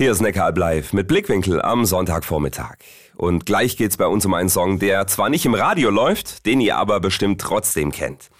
Hier 0.00 0.12
ist 0.12 0.22
Neckaralb 0.22 0.56
live 0.56 0.92
mit 0.94 1.08
Blickwinkel 1.08 1.60
am 1.60 1.84
Sonntagvormittag. 1.84 2.76
Und 3.16 3.44
gleich 3.44 3.76
geht's 3.76 3.98
bei 3.98 4.06
uns 4.06 4.24
um 4.24 4.32
einen 4.32 4.48
Song, 4.48 4.78
der 4.78 5.06
zwar 5.06 5.28
nicht 5.28 5.44
im 5.44 5.52
Radio 5.52 5.90
läuft, 5.90 6.46
den 6.46 6.62
ihr 6.62 6.78
aber 6.78 7.00
bestimmt 7.00 7.38
trotzdem 7.38 7.92
kennt. 7.92 8.30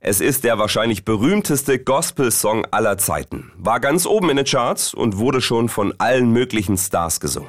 Es 0.00 0.20
ist 0.20 0.42
der 0.42 0.58
wahrscheinlich 0.58 1.04
berühmteste 1.04 1.78
Gospel-Song 1.78 2.66
aller 2.72 2.98
Zeiten. 2.98 3.52
War 3.56 3.78
ganz 3.78 4.06
oben 4.06 4.28
in 4.28 4.38
den 4.38 4.44
Charts 4.44 4.92
und 4.92 5.16
wurde 5.16 5.40
schon 5.40 5.68
von 5.68 5.94
allen 5.98 6.32
möglichen 6.32 6.76
Stars 6.76 7.20
gesungen. 7.20 7.48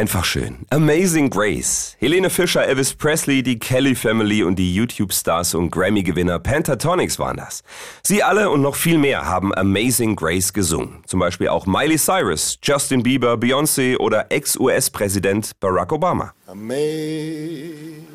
Einfach 0.00 0.24
schön. 0.24 0.64
Amazing 0.70 1.28
Grace. 1.28 1.94
Helene 1.98 2.30
Fischer, 2.30 2.66
Elvis 2.66 2.94
Presley, 2.94 3.42
die 3.42 3.58
Kelly 3.58 3.94
Family 3.94 4.42
und 4.42 4.56
die 4.56 4.74
YouTube-Stars 4.74 5.54
und 5.54 5.70
Grammy-Gewinner 5.70 6.38
Pentatonics 6.38 7.18
waren 7.18 7.36
das. 7.36 7.62
Sie 8.02 8.22
alle 8.22 8.48
und 8.48 8.62
noch 8.62 8.76
viel 8.76 8.96
mehr 8.96 9.26
haben 9.26 9.54
Amazing 9.54 10.16
Grace 10.16 10.54
gesungen. 10.54 11.02
Zum 11.06 11.20
Beispiel 11.20 11.48
auch 11.48 11.66
Miley 11.66 11.98
Cyrus, 11.98 12.58
Justin 12.62 13.02
Bieber, 13.02 13.34
Beyoncé 13.34 13.98
oder 13.98 14.32
Ex-US-Präsident 14.32 15.52
Barack 15.60 15.92
Obama. 15.92 16.32
Amazing 16.46 18.06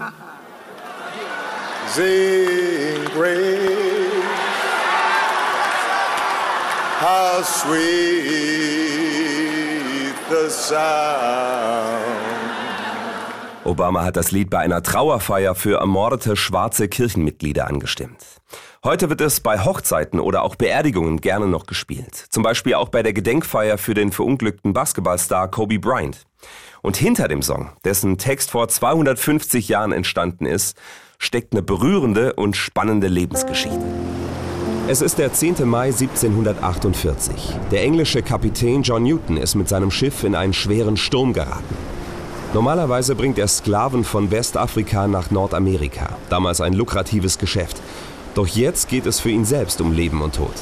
grace, 3.14 4.24
how 7.00 7.44
sweet 7.44 9.15
the 10.36 10.50
sound. 10.50 11.96
Obama 13.64 14.04
hat 14.04 14.16
das 14.16 14.32
Lied 14.32 14.50
bei 14.50 14.60
einer 14.60 14.84
Trauerfeier 14.84 15.56
für 15.56 15.80
ermordete 15.80 16.36
schwarze 16.36 16.88
Kirchenmitglieder 16.88 17.68
angestimmt. 17.68 18.24
Heute 18.84 19.10
wird 19.10 19.22
es 19.22 19.40
bei 19.40 19.64
Hochzeiten 19.64 20.20
oder 20.20 20.44
auch 20.44 20.56
Beerdigungen 20.56 21.20
gerne 21.20 21.48
noch 21.48 21.66
gespielt. 21.66 22.14
Zum 22.30 22.44
Beispiel 22.44 22.76
auch 22.76 22.90
bei 22.90 23.02
der 23.02 23.14
Gedenkfeier 23.14 23.80
für 23.80 23.96
den 23.96 24.12
verunglückten 24.12 24.74
Basketballstar 24.74 25.50
Kobe 25.50 25.80
Bryant. 25.80 26.26
Und 26.84 26.96
hinter 26.96 27.28
dem 27.28 27.42
Song, 27.42 27.72
dessen 27.84 28.20
Text 28.20 28.52
vor 28.52 28.68
250 28.68 29.68
Jahren 29.68 29.92
entstanden 29.92 30.46
ist, 30.46 30.78
steckt 31.18 31.54
eine 31.54 31.64
berührende 31.64 32.34
und 32.34 32.56
spannende 32.56 33.08
Lebensgeschichte. 33.08 34.05
Es 34.88 35.02
ist 35.02 35.18
der 35.18 35.34
10. 35.34 35.68
Mai 35.68 35.88
1748. 35.88 37.56
Der 37.72 37.84
englische 37.84 38.22
Kapitän 38.22 38.84
John 38.84 39.04
Newton 39.04 39.38
ist 39.38 39.56
mit 39.56 39.68
seinem 39.68 39.90
Schiff 39.90 40.24
in 40.24 40.36
einen 40.36 40.54
schweren 40.54 40.96
Sturm 40.96 41.34
geraten. 41.34 41.76
Normalerweise 42.54 43.16
bringt 43.16 43.38
er 43.38 43.48
Sklaven 43.48 44.04
von 44.04 44.32
Westafrika 44.32 45.08
nach 45.08 45.32
Nordamerika, 45.32 46.18
damals 46.30 46.62
ein 46.62 46.74
lukratives 46.74 47.38
Geschäft. 47.38 47.82
Doch 48.36 48.48
jetzt 48.48 48.88
geht 48.88 49.06
es 49.08 49.20
für 49.20 49.30
ihn 49.30 49.44
selbst 49.44 49.82
um 49.82 49.92
Leben 49.92 50.22
und 50.22 50.36
Tod. 50.36 50.54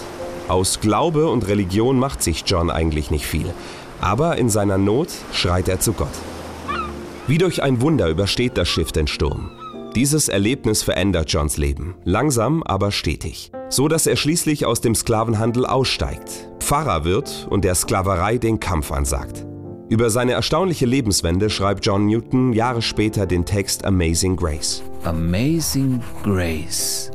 Aus 0.48 0.80
Glaube 0.80 1.30
und 1.30 1.48
Religion 1.48 2.00
macht 2.00 2.24
sich 2.24 2.44
John 2.46 2.72
eigentlich 2.72 3.12
nicht 3.12 3.26
viel, 3.26 3.54
aber 4.02 4.38
in 4.38 4.50
seiner 4.50 4.78
Not 4.78 5.10
schreit 5.32 5.68
er 5.68 5.80
zu 5.80 5.94
Gott. 5.94 6.08
Wie 7.28 7.38
durch 7.38 7.62
ein 7.62 7.82
Wunder 7.82 8.10
übersteht 8.10 8.58
das 8.58 8.70
Schiff 8.70 8.92
den 8.92 9.08
Sturm. 9.08 9.52
Dieses 9.96 10.28
Erlebnis 10.28 10.82
verändert 10.82 11.32
Johns 11.32 11.58
Leben, 11.58 11.96
langsam 12.04 12.64
aber 12.64 12.92
stetig, 12.92 13.52
so 13.74 13.88
dass 13.88 14.06
er 14.06 14.16
schließlich 14.16 14.66
aus 14.68 14.82
dem 14.82 14.94
Sklavenhandel 14.94 15.66
aussteigt, 15.66 16.48
Pfarrer 16.60 17.06
wird 17.06 17.48
und 17.50 17.66
der 17.66 17.74
Sklaverei 17.74 18.38
den 18.38 18.60
Kampf 18.60 18.92
ansagt. 18.92 19.48
Über 19.90 20.10
seine 20.12 20.34
erstaunliche 20.34 20.86
Lebenswende 20.86 21.50
schreibt 21.50 21.86
John 21.86 22.06
Newton 22.06 22.54
Jahre 22.54 22.82
später 22.84 23.26
den 23.26 23.46
Text 23.46 23.84
Amazing 23.84 24.36
Grace. 24.36 24.84
Amazing 25.04 26.02
grace. 26.24 27.12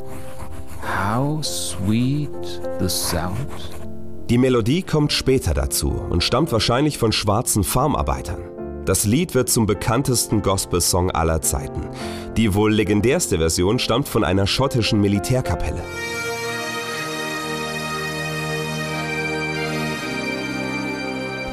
How 0.83 1.43
sweet 1.45 2.61
the 2.81 2.89
sound. 2.89 3.37
Die 4.29 4.39
Melodie 4.39 4.83
kommt 4.83 5.13
später 5.13 5.55
dazu 5.55 5.91
und 5.91 6.25
stammt 6.25 6.51
wahrscheinlich 6.53 6.99
von 6.99 7.13
schwarzen 7.13 7.63
Farmarbeitern. 7.63 8.43
Das 8.85 9.05
Lied 9.05 9.35
wird 9.35 9.49
zum 9.49 9.67
bekanntesten 9.67 10.43
Gospel-Song 10.43 11.11
aller 11.11 11.41
Zeiten. 11.41 11.89
Die 12.37 12.55
wohl 12.55 12.73
legendärste 12.73 13.39
Version 13.39 13.79
stammt 13.79 14.09
von 14.09 14.25
einer 14.25 14.47
schottischen 14.47 15.01
Militärkapelle. 15.01 15.83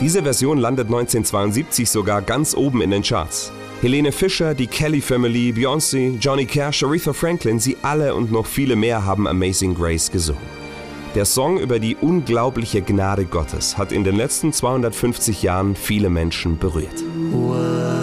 Diese 0.01 0.23
Version 0.23 0.57
landet 0.57 0.87
1972 0.87 1.89
sogar 1.89 2.21
ganz 2.21 2.53
oben 2.53 2.81
in 2.81 2.91
den 2.91 3.01
Charts. 3.01 3.53
Helene 3.81 4.11
Fischer, 4.11 4.53
die 4.53 4.67
Kelly 4.67 4.99
Family, 4.99 5.53
Beyoncé, 5.55 6.17
Johnny 6.19 6.45
Cash, 6.45 6.83
Aretha 6.83 7.13
Franklin, 7.13 7.59
sie 7.59 7.77
alle 7.81 8.13
und 8.13 8.29
noch 8.29 8.45
viele 8.45 8.75
mehr 8.75 9.05
haben 9.05 9.25
Amazing 9.25 9.73
Grace 9.73 10.11
gesungen. 10.11 10.41
Der 11.15 11.23
Song 11.23 11.59
über 11.59 11.79
die 11.79 11.95
unglaubliche 11.95 12.81
Gnade 12.81 13.23
Gottes 13.23 13.77
hat 13.77 13.93
in 13.93 14.03
den 14.03 14.17
letzten 14.17 14.51
250 14.51 15.43
Jahren 15.43 15.77
viele 15.77 16.09
Menschen 16.09 16.57
berührt. 16.57 17.01
Was 17.31 17.94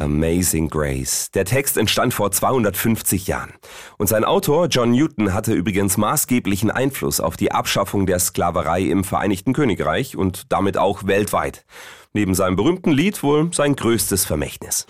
Amazing 0.00 0.68
Grace. 0.68 1.30
Der 1.34 1.44
Text 1.44 1.76
entstand 1.76 2.14
vor 2.14 2.32
250 2.32 3.26
Jahren. 3.26 3.52
Und 3.98 4.08
sein 4.08 4.24
Autor 4.24 4.66
John 4.66 4.90
Newton 4.90 5.32
hatte 5.32 5.52
übrigens 5.52 5.96
maßgeblichen 5.96 6.70
Einfluss 6.70 7.20
auf 7.20 7.36
die 7.36 7.52
Abschaffung 7.52 8.06
der 8.06 8.18
Sklaverei 8.18 8.82
im 8.82 9.04
Vereinigten 9.04 9.52
Königreich 9.52 10.16
und 10.16 10.52
damit 10.52 10.76
auch 10.76 11.06
weltweit. 11.06 11.64
Neben 12.12 12.34
seinem 12.34 12.56
berühmten 12.56 12.90
Lied 12.90 13.22
wohl 13.22 13.50
sein 13.52 13.76
größtes 13.76 14.24
Vermächtnis. 14.24 14.86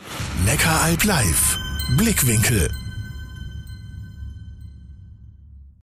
Neckaralb 0.46 1.04
live. 1.04 1.58
Blickwinkel 1.96 2.70